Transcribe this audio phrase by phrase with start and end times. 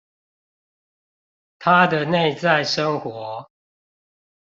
[1.59, 3.47] 他的內在生活